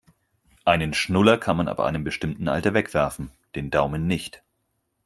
[0.65, 4.41] Einen Schnuller kann man ab einem bestimmten Alter wegwerfen, den Daumen nicht.